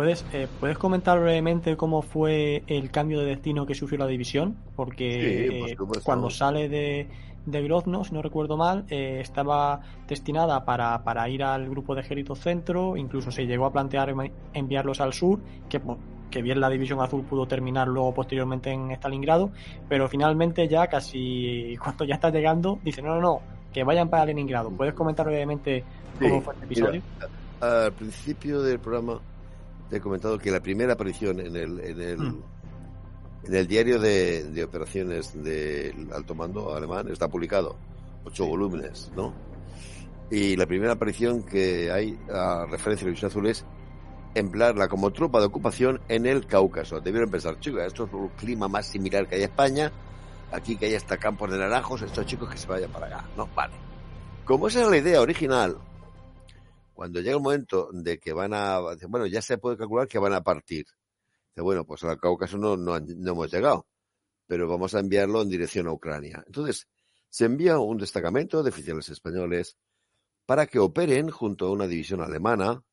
[0.00, 4.56] ¿Puedes, eh, ¿Puedes comentar brevemente cómo fue el cambio de destino que sufrió la división?
[4.74, 7.06] Porque Sí, por eh, cuando sale de,
[7.44, 12.00] de Grozno, si no recuerdo mal, eh, estaba destinada para, para ir al grupo de
[12.00, 14.14] ejército centro, incluso se llegó a plantear
[14.54, 15.82] enviarlos al sur, que,
[16.30, 19.50] que bien la división azul pudo terminar luego posteriormente en Stalingrado,
[19.86, 24.24] pero finalmente ya casi cuando ya está llegando, dice no, no, no, que vayan para
[24.24, 24.70] Leningrado.
[24.70, 25.84] ¿Puedes comentar brevemente
[26.18, 27.02] cómo Sí, fue este mira, episodio?
[27.60, 29.20] al principio del programa
[29.90, 32.42] te he comentado que la primera aparición en el, en el, Mm.
[33.44, 37.76] en el diario de, de operaciones del alto mando alemán está publicado,
[38.24, 39.34] ocho volúmenes, ¿no?
[40.30, 43.64] Y la primera aparición que hay a referencia a la División Azul es
[44.34, 47.00] emplearla como tropa de ocupación en el Cáucaso.
[47.00, 49.90] Debieron pensar, chicos, esto es un clima más similar que hay en España,
[50.52, 53.48] aquí que hay hasta campos de naranjos, estos chicos que se vayan para acá, ¿no?
[53.56, 53.74] Vale.
[54.44, 55.78] Como esa era la idea original,
[57.00, 60.34] cuando llega el momento de que van a, bueno, ya se puede calcular que van
[60.34, 60.84] a partir.
[61.48, 63.86] Dice, bueno, pues al Cáucaso no, no, no hemos llegado,
[64.46, 66.44] pero vamos a enviarlo en dirección a Ucrania.
[66.46, 66.88] Entonces,
[67.30, 69.78] se envía un destacamento de oficiales españoles
[70.44, 72.84] para que operen junto a una división alemana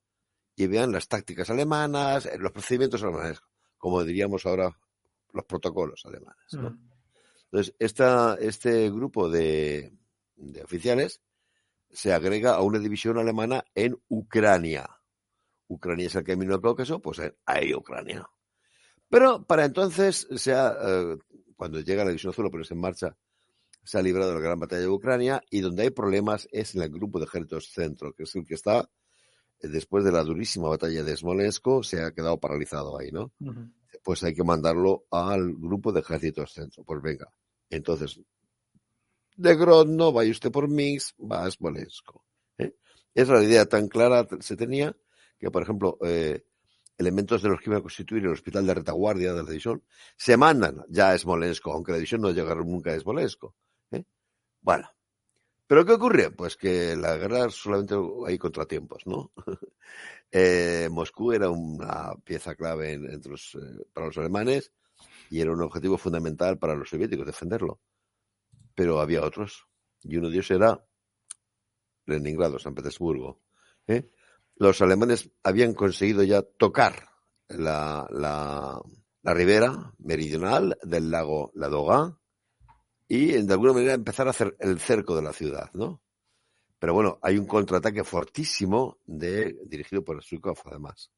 [0.55, 3.41] y vean las tácticas alemanas, eh, los procedimientos alemanes,
[3.77, 4.71] como diríamos ahora,
[5.33, 6.53] los protocolos alemanes.
[6.53, 6.69] ¿no?
[6.69, 6.89] Mm.
[7.51, 9.91] Entonces, esta, este grupo de,
[10.37, 11.19] de oficiales
[11.91, 14.89] se agrega a una división alemana en Ucrania.
[15.67, 18.27] Ucrania es el camino al Cáucaso, pues eh, ahí Ucrania.
[19.09, 21.17] Pero para entonces, se ha, eh,
[21.55, 23.17] cuando llega la división azul a ponerse en marcha,
[23.83, 26.89] se ha librado la gran batalla de Ucrania y donde hay problemas es en el
[26.89, 28.89] grupo de ejércitos centro, que es el que está
[29.59, 33.31] eh, después de la durísima batalla de Smolensk, se ha quedado paralizado ahí, ¿no?
[34.03, 36.83] Pues hay que mandarlo al grupo de ejércitos centro.
[36.83, 37.31] Pues venga.
[37.69, 38.21] Entonces,
[39.37, 42.09] de Grodno, vaya usted por Minsk, va a Smolensk.
[42.57, 42.73] ¿eh?
[43.13, 44.95] Esa la idea tan clara se tenía
[45.39, 46.43] que, por ejemplo, eh,
[46.97, 49.83] elementos de los que iban a constituir el hospital de retaguardia de la división
[50.17, 53.43] se mandan ya a Smolensk, aunque la división no llegaron nunca a Smolensk.
[53.91, 54.03] ¿eh?
[54.61, 54.89] Bueno.
[55.67, 56.31] ¿Pero qué ocurre?
[56.31, 57.95] Pues que la guerra solamente
[58.27, 59.31] hay contratiempos, ¿no?
[60.31, 63.57] Eh, Moscú era una pieza clave en- entre los,
[63.93, 64.73] para los alemanes
[65.29, 67.79] y era un objetivo fundamental para los soviéticos defenderlo.
[68.77, 69.65] Pero había otros.
[70.03, 70.85] Y uno de ellos era
[72.05, 73.41] Leningrado, San Petersburgo.
[73.87, 74.11] ¿eh?
[74.55, 77.09] Los alemanes habían conseguido ya tocar
[77.47, 78.79] la, la,
[79.23, 82.19] la ribera meridional del lago Ladoga
[83.07, 86.03] y de alguna manera empezar a hacer el cerco de la ciudad, ¿no?
[86.77, 91.11] Pero bueno, hay un contraataque fortísimo de, dirigido por Zhukov, además,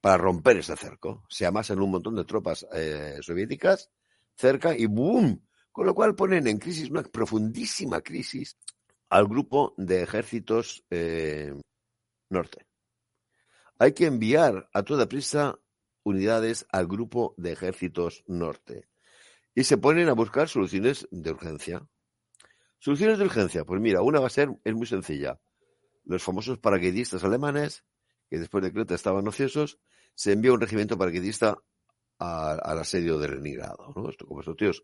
[0.00, 1.24] para romper ese cerco.
[1.28, 3.90] Se amasan un montón de tropas eh, soviéticas
[4.36, 5.42] cerca y ¡boom!
[5.76, 8.56] Con lo cual ponen en crisis, una profundísima crisis,
[9.10, 11.52] al grupo de ejércitos eh,
[12.30, 12.64] norte.
[13.78, 15.58] Hay que enviar a toda prisa
[16.02, 18.88] unidades al grupo de ejércitos norte.
[19.54, 21.86] Y se ponen a buscar soluciones de urgencia.
[22.78, 25.38] Soluciones de urgencia, pues mira, una va a ser, es muy sencilla.
[26.06, 27.84] Los famosos paracaidistas alemanes,
[28.30, 29.78] que después de Creta estaban ociosos,
[30.14, 31.58] se envía un regimiento paracaidista
[32.18, 33.92] al asedio de Leningrado.
[33.94, 34.08] ¿no?
[34.08, 34.82] Esto, como estos tíos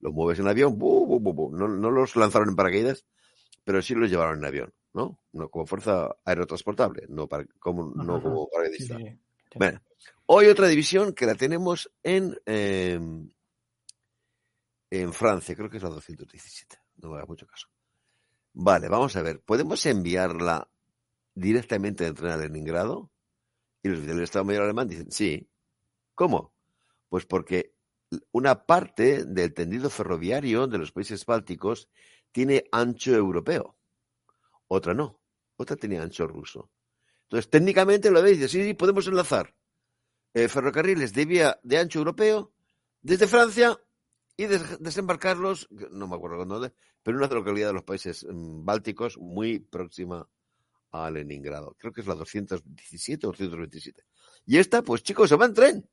[0.00, 1.56] los mueves en avión, ¡bu, bu, bu, bu!
[1.56, 3.04] No, no los lanzaron en paracaídas,
[3.64, 5.18] pero sí los llevaron en avión, ¿no?
[5.32, 8.22] no como fuerza aerotransportable, no, para, como, no Ajá.
[8.22, 8.98] como Sí, paracaidista.
[8.98, 9.18] sí.
[9.56, 9.80] Bueno,
[10.26, 13.00] hoy otra división que la tenemos en, eh,
[14.90, 17.68] en Francia, creo que es la 217, no me hagas mucho caso.
[18.54, 20.68] Vale, vamos a ver, ¿podemos enviarla
[21.34, 23.10] directamente de tren a Leningrado?
[23.82, 25.48] Y los del Estado Mayor alemán dicen, sí.
[26.14, 26.52] ¿Cómo?
[27.08, 27.74] Pues porque
[28.32, 31.88] una parte del tendido ferroviario de los países bálticos
[32.32, 33.76] tiene ancho europeo,
[34.68, 35.20] otra no,
[35.56, 36.70] otra tenía ancho ruso.
[37.24, 39.54] Entonces, técnicamente lo veis, sí, sí, podemos enlazar
[40.34, 42.52] eh, ferrocarriles de vía de ancho europeo
[43.02, 43.78] desde Francia
[44.36, 46.72] y des- desembarcarlos, no me acuerdo dónde,
[47.02, 50.28] pero en una localidad de los países mm, bálticos muy próxima
[50.92, 51.76] a Leningrado.
[51.78, 54.04] Creo que es la 217 o 227.
[54.46, 55.90] Y esta, pues chicos, se va en tren.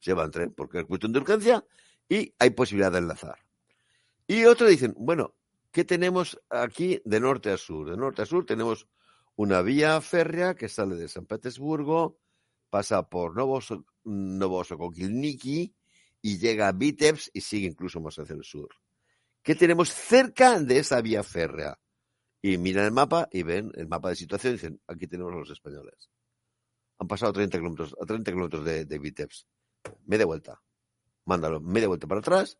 [0.00, 1.64] Se va en tren porque es cuestión de urgencia
[2.08, 3.38] y hay posibilidad de enlazar.
[4.26, 5.34] Y otro dicen, bueno,
[5.70, 7.88] ¿qué tenemos aquí de norte a sur?
[7.90, 8.88] De norte a sur tenemos
[9.36, 12.18] una vía férrea que sale de San Petersburgo,
[12.68, 15.74] pasa por Novoso- Novosokilniki
[16.22, 18.68] y llega a Vitebsk y sigue incluso más hacia el sur.
[19.42, 21.78] ¿Qué tenemos cerca de esa vía férrea?
[22.42, 25.36] Y miran el mapa y ven el mapa de situación y dicen, aquí tenemos a
[25.36, 26.10] los españoles.
[26.98, 29.46] Han pasado 30 kilómetros, a 30 kilómetros de, de Vitebsk.
[30.06, 30.62] Media vuelta.
[31.24, 32.58] Mándalo media vuelta para atrás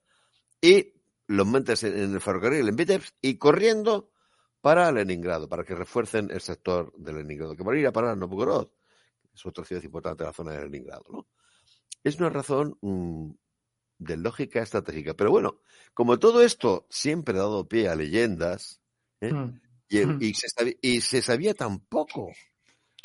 [0.61, 0.95] y
[1.27, 4.11] los metes en, el ferrocarril en Vitebsk y corriendo
[4.61, 8.11] para Leningrado, para que refuercen el sector de Leningrado, que van a ir a parar
[8.11, 8.69] a Novgorod,
[9.23, 11.05] que es otra ciudad importante de la zona de Leningrado.
[11.09, 11.29] ¿no?
[12.05, 13.31] Es una razón mm,
[13.99, 15.15] de lógica estratégica.
[15.15, 15.61] Pero bueno,
[15.95, 18.81] como todo esto siempre ha dado pie a leyendas,
[19.21, 19.33] ¿eh?
[19.33, 19.61] Mm.
[19.89, 20.19] y, Mm.
[20.21, 22.33] y se sabía, y se sabía tan poco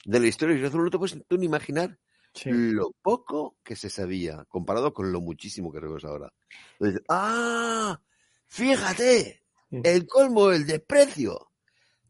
[0.05, 1.99] de la historia de Israel, no te puedes tú ni imaginar
[2.35, 2.49] Sí.
[2.51, 6.31] lo poco que se sabía comparado con lo muchísimo que sabemos ahora.
[6.79, 7.99] Entonces, ¡Ah!
[8.47, 11.51] Fíjate, el colmo, el desprecio.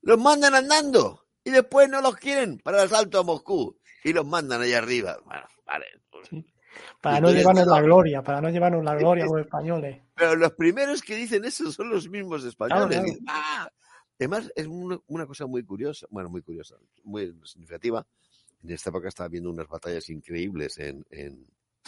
[0.01, 4.25] Los mandan andando y después no los quieren para el asalto a Moscú y los
[4.25, 5.17] mandan allá arriba.
[5.25, 5.85] Bueno, vale.
[6.11, 6.45] pues, Sí.
[7.01, 10.01] Para no Entonces, llevarnos la gloria, para no llevarnos la gloria los españoles.
[10.15, 12.97] Pero los primeros que dicen eso son los mismos españoles.
[12.97, 13.19] Claro, claro.
[13.29, 13.69] "Ah".
[14.19, 18.05] Además, es una, una cosa muy curiosa, bueno, muy curiosa, muy significativa.
[18.63, 21.47] En esta época está habiendo unas batallas increíbles en, en,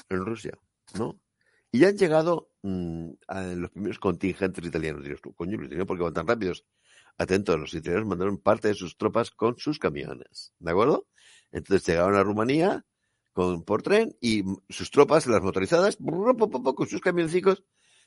[0.10, 0.58] en Rusia,
[0.98, 1.20] ¿no?
[1.72, 5.04] Y ya han llegado mm, a los primeros contingentes italianos.
[5.22, 6.66] Tú, coño, los italianos, ¿por qué van tan rápidos?
[7.18, 11.08] Atentos, los italianos mandaron parte de sus tropas con sus camiones, ¿de acuerdo?
[11.52, 12.86] Entonces llegaron a Rumanía
[13.34, 17.64] con, por tren y sus tropas, las motorizadas, con sus camioncicos,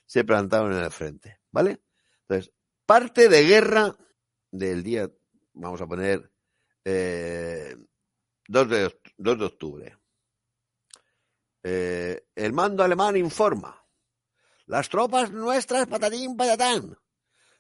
[0.06, 1.80] se plantaron en el frente, ¿vale?
[2.22, 2.52] Entonces,
[2.86, 3.96] parte de guerra
[4.50, 5.10] del día,
[5.52, 6.32] vamos a poner,
[6.84, 7.76] eh,
[8.50, 9.98] 2, de, oct- 2 de octubre.
[11.62, 13.80] Eh, el mando alemán informa.
[14.66, 16.98] Las tropas nuestras, patatín, patatán.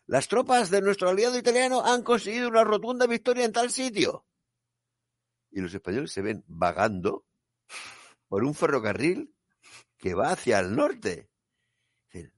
[0.06, 4.26] Las tropas de nuestro aliado italiano han conseguido una rotunda victoria en tal sitio.
[5.52, 7.24] Y los españoles se ven vagando
[8.26, 9.32] por un ferrocarril
[9.96, 11.30] que va hacia el norte.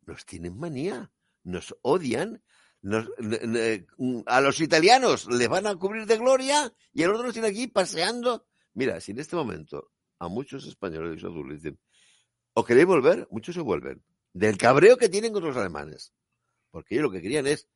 [0.03, 1.11] Nos tienen manía,
[1.43, 2.45] nos odian,
[2.82, 3.87] nos- ne-
[4.26, 7.67] a los italianos les van a cubrir de gloria y el otro nos tiene aquí
[7.69, 8.46] paseando.
[8.75, 11.79] Mira, si en este momento a muchos españoles azules dicen,
[12.55, 13.26] ¿o queréis volver?
[13.31, 14.02] Muchos se vuelven.
[14.32, 16.12] Del cabreo que tienen con los alemanes.
[16.70, 17.69] Porque ellos lo que querían es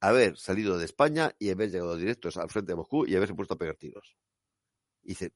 [0.00, 3.54] haber salido de España y haber llegado directos al frente de Moscú y haberse puesto
[3.54, 4.16] a pegar tiros.
[5.02, 5.32] Y dicen,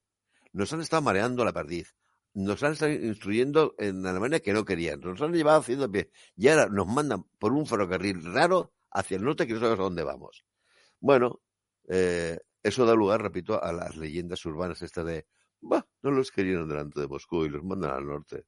[0.52, 1.94] nos han estado mareando la perdiz.
[2.34, 5.00] Nos han estado instruyendo en Alemania que no querían.
[5.00, 6.10] Nos han llevado haciendo pie.
[6.36, 9.82] Y ahora nos mandan por un ferrocarril raro hacia el norte que no sabemos a
[9.84, 10.44] dónde vamos.
[11.00, 11.40] Bueno,
[11.88, 15.26] eh, eso da lugar, repito, a las leyendas urbanas estas de,
[15.60, 18.44] bah, no los querían delante de Moscú y los mandan al norte.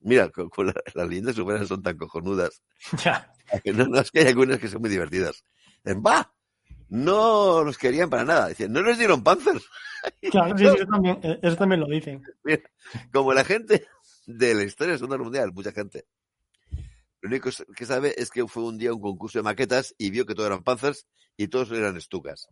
[0.00, 2.62] Mira, con, con la- las leyendas urbanas son tan cojonudas.
[3.04, 3.32] Ya.
[3.62, 5.44] que No, no, es que hay algunas que son muy divertidas.
[5.96, 6.32] Bah,
[6.88, 8.48] no los querían para nada.
[8.48, 9.54] Dicen, no les dieron panzer.
[10.32, 12.20] Claro, sí, eso también, eh, eso también lo dicen.
[13.12, 13.86] Como la gente
[14.26, 16.06] de la historia de la Segunda Mundial, mucha gente.
[17.22, 20.26] Lo único que sabe es que fue un día un concurso de maquetas y vio
[20.26, 22.48] que todos eran panzers y todos eran estucas.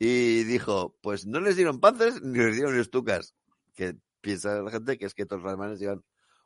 [0.00, 3.36] Y dijo, pues no les dieron panzers ni les dieron estucas.
[3.74, 6.02] Que piensa la gente que es que todos los alemanes iban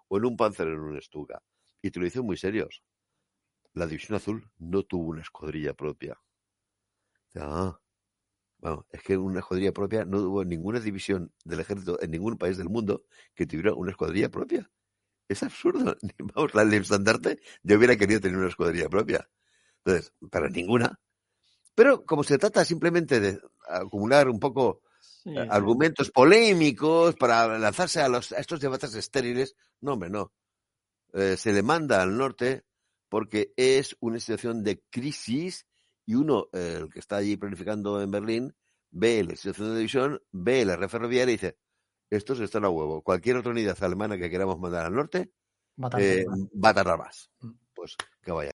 [0.09, 1.43] o en un panzer o en un estuca.
[1.81, 2.83] Y te lo dicen muy serios.
[3.73, 6.21] La División Azul no tuvo una escuadrilla propia.
[7.35, 7.81] Ah,
[8.59, 12.59] bueno, es que una escuadrilla propia no hubo ninguna división del ejército en ningún país
[12.59, 14.71] del mundo que tuviera una escuadrilla propia.
[15.29, 15.97] Es absurdo.
[16.35, 19.29] Vamos, la el estandarte yo hubiera querido tener una escuadrilla propia.
[19.85, 20.99] Entonces, para ninguna.
[21.75, 24.83] Pero como se trata simplemente de acumular un poco
[25.25, 25.49] Sí, eh, sí.
[25.51, 30.33] argumentos polémicos para lanzarse a, los, a estos debates estériles, no, hombre, no.
[31.13, 32.65] Eh, se le manda al norte
[33.09, 35.67] porque es una situación de crisis
[36.05, 38.55] y uno, eh, el que está allí planificando en Berlín,
[38.91, 41.57] ve la situación de división, ve la red ferroviaria y dice,
[42.17, 43.03] estos están a huevo.
[43.03, 45.31] Cualquier otra unidad alemana que queramos mandar al norte
[45.99, 46.25] eh,
[46.63, 47.31] va a tardar más.
[47.41, 47.51] Mm.
[47.75, 48.53] Pues que vaya.